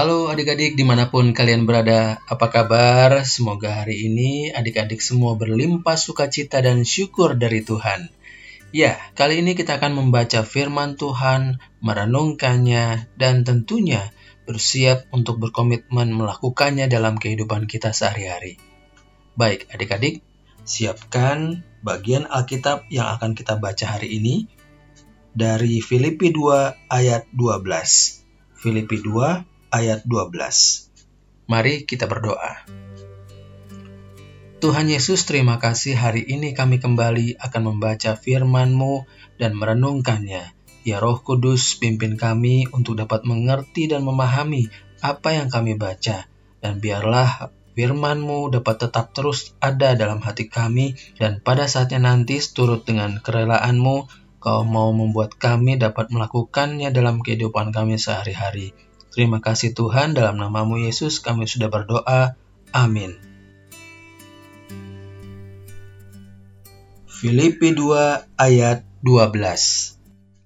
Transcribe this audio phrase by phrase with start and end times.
[0.00, 3.20] Halo adik-adik di mana pun kalian berada, apa kabar?
[3.28, 8.08] Semoga hari ini adik-adik semua berlimpah sukacita dan syukur dari Tuhan.
[8.72, 14.08] Ya, kali ini kita akan membaca firman Tuhan, merenungkannya, dan tentunya
[14.48, 18.56] bersiap untuk berkomitmen melakukannya dalam kehidupan kita sehari-hari.
[19.36, 20.24] Baik adik-adik,
[20.64, 24.48] siapkan bagian Alkitab yang akan kita baca hari ini
[25.36, 27.68] dari Filipi 2 ayat 12.
[28.56, 30.90] Filipi 2 ayat 12.
[31.46, 32.66] Mari kita berdoa.
[34.60, 39.08] Tuhan Yesus, terima kasih hari ini kami kembali akan membaca firman-Mu
[39.40, 40.52] dan merenungkannya.
[40.84, 44.68] Ya Roh Kudus, pimpin kami untuk dapat mengerti dan memahami
[45.00, 46.28] apa yang kami baca.
[46.60, 52.84] Dan biarlah firman-Mu dapat tetap terus ada dalam hati kami dan pada saatnya nanti seturut
[52.84, 58.72] dengan kerelaan-Mu, Kau mau membuat kami dapat melakukannya dalam kehidupan kami sehari-hari.
[59.10, 62.38] Terima kasih Tuhan, dalam namamu Yesus kami sudah berdoa.
[62.70, 63.18] Amin.
[67.10, 70.00] Filipi 2 ayat 12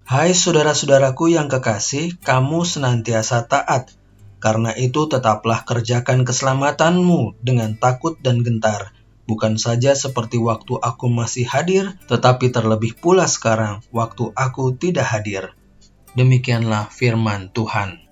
[0.04, 3.92] Hai saudara-saudaraku yang kekasih, kamu senantiasa taat.
[4.36, 8.92] Karena itu tetaplah kerjakan keselamatanmu dengan takut dan gentar.
[9.24, 15.56] Bukan saja seperti waktu aku masih hadir, tetapi terlebih pula sekarang, waktu aku tidak hadir.
[16.12, 18.03] Demikianlah firman Tuhan.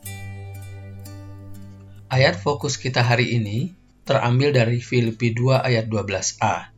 [2.13, 3.73] Ayat fokus kita hari ini
[4.05, 6.69] terambil dari Filipi 2 ayat 12a.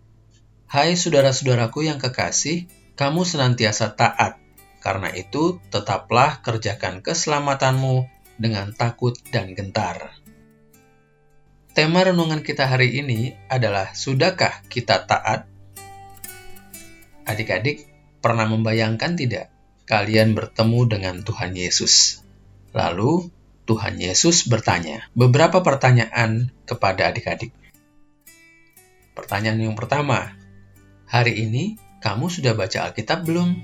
[0.70, 4.38] Hai saudara-saudaraku yang kekasih, kamu senantiasa taat.
[4.78, 8.06] Karena itu, tetaplah kerjakan keselamatanmu
[8.38, 10.14] dengan takut dan gentar.
[11.74, 15.50] Tema renungan kita hari ini adalah Sudahkah kita taat?
[17.26, 17.90] Adik-adik,
[18.22, 19.50] pernah membayangkan tidak
[19.82, 22.22] kalian bertemu dengan Tuhan Yesus?
[22.70, 27.52] Lalu, Tuhan Yesus bertanya beberapa pertanyaan kepada adik-adik.
[29.16, 30.36] Pertanyaan yang pertama,
[31.08, 33.56] hari ini kamu sudah baca Alkitab belum?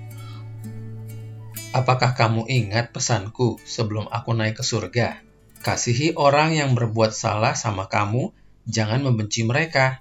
[1.77, 5.21] Apakah kamu ingat pesanku sebelum aku naik ke surga?
[5.61, 8.33] Kasihi orang yang berbuat salah sama kamu,
[8.65, 10.01] jangan membenci mereka.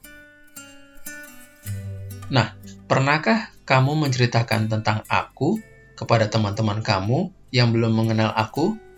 [2.32, 2.56] Nah,
[2.88, 5.60] pernahkah kamu menceritakan tentang aku
[6.00, 8.89] kepada teman-teman kamu yang belum mengenal aku?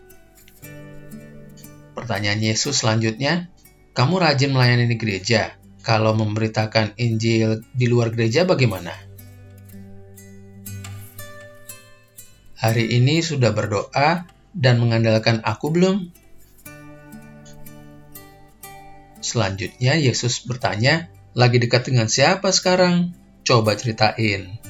[1.91, 3.51] Pertanyaan Yesus selanjutnya,
[3.91, 5.59] kamu rajin melayani di gereja.
[5.81, 8.93] Kalau memberitakan Injil di luar gereja bagaimana?
[12.61, 16.13] Hari ini sudah berdoa dan mengandalkan aku belum?
[19.21, 23.17] Selanjutnya Yesus bertanya, lagi dekat dengan siapa sekarang?
[23.41, 24.61] Coba ceritain.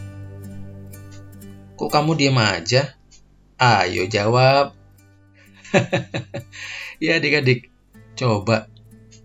[1.76, 2.96] Kok kamu diam aja?
[3.60, 4.81] Ayo jawab.
[7.04, 7.72] ya adik-adik,
[8.20, 8.72] coba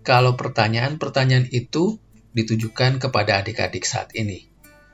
[0.07, 1.99] kalau pertanyaan-pertanyaan itu
[2.31, 4.47] ditujukan kepada adik-adik saat ini.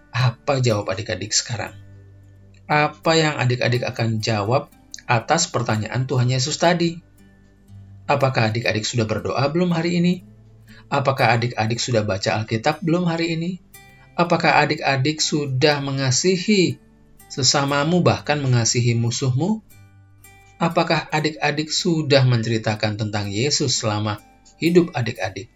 [0.09, 1.77] Apa jawab adik-adik sekarang?
[2.65, 4.73] Apa yang adik-adik akan jawab
[5.05, 6.97] atas pertanyaan Tuhan Yesus tadi?
[8.09, 10.13] Apakah adik-adik sudah berdoa belum hari ini?
[10.89, 13.51] Apakah adik-adik sudah baca Alkitab belum hari ini?
[14.13, 16.77] Apakah adik-adik sudah mengasihi
[17.29, 19.65] sesamamu bahkan mengasihi musuhmu?
[20.61, 24.21] Apakah adik-adik sudah menceritakan tentang Yesus selama
[24.61, 25.49] hidup adik-adik?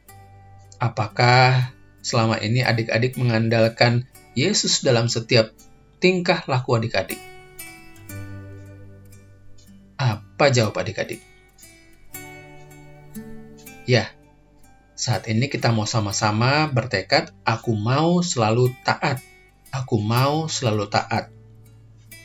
[0.82, 5.54] Apakah selama ini adik-adik mengandalkan Yesus dalam setiap
[6.02, 7.18] tingkah laku adik-adik?
[9.98, 11.22] Apa jawab adik-adik?
[13.88, 14.12] Ya,
[14.98, 19.22] saat ini kita mau sama-sama bertekad, aku mau selalu taat.
[19.70, 21.30] Aku mau selalu taat.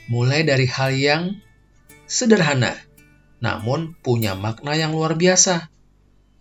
[0.08, 1.23] Mulai dari hal yang
[2.12, 2.76] sederhana,
[3.41, 5.73] namun punya makna yang luar biasa,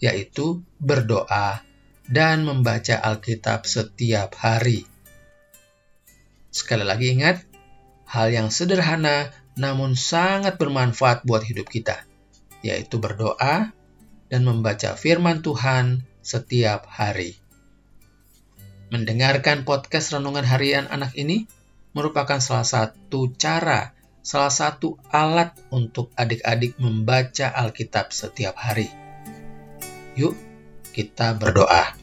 [0.03, 1.63] yaitu berdoa
[2.12, 4.83] dan membaca Alkitab setiap hari.
[6.51, 7.47] Sekali lagi ingat,
[8.03, 12.03] hal yang sederhana namun sangat bermanfaat buat hidup kita,
[12.59, 13.71] yaitu berdoa
[14.27, 17.39] dan membaca firman Tuhan setiap hari.
[18.91, 21.47] Mendengarkan podcast Renungan Harian Anak ini
[21.95, 28.89] merupakan salah satu cara salah satu alat untuk adik-adik membaca Alkitab setiap hari.
[30.18, 30.38] Yuk,
[30.94, 31.97] kita berdoa.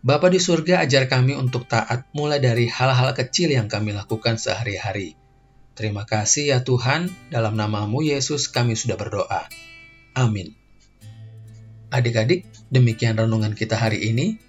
[0.00, 5.12] Bapa di surga ajar kami untuk taat mulai dari hal-hal kecil yang kami lakukan sehari-hari.
[5.76, 9.44] Terima kasih ya Tuhan, dalam namamu Yesus kami sudah berdoa.
[10.16, 10.56] Amin.
[11.92, 14.40] Adik-adik, demikian renungan kita hari ini.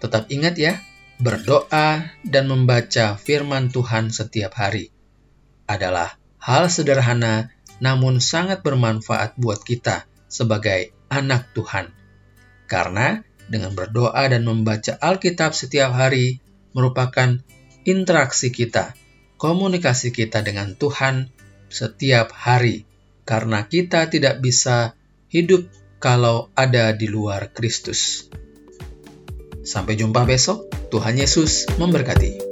[0.00, 0.80] Tetap ingat ya,
[1.20, 4.88] berdoa dan membaca firman Tuhan setiap hari
[5.68, 11.92] adalah hal sederhana namun sangat bermanfaat buat kita sebagai anak Tuhan.
[12.68, 13.20] Karena
[13.50, 16.38] dengan berdoa dan membaca Alkitab setiap hari
[16.76, 17.40] merupakan
[17.82, 18.94] interaksi kita,
[19.40, 21.32] komunikasi kita dengan Tuhan
[21.66, 22.86] setiap hari.
[23.26, 24.94] Karena kita tidak bisa
[25.30, 25.66] hidup
[26.02, 28.30] kalau ada di luar Kristus.
[29.60, 30.66] Sampai jumpa besok.
[30.90, 32.49] Tuhan Yesus memberkati.